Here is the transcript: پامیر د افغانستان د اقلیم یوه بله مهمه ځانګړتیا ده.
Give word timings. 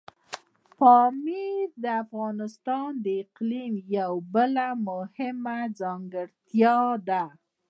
پامیر 0.77 1.67
د 1.83 1.85
افغانستان 2.03 2.89
د 3.03 3.05
اقلیم 3.23 3.73
یوه 3.97 4.19
بله 4.33 4.67
مهمه 4.87 5.59
ځانګړتیا 5.79 6.79
ده. 7.07 7.23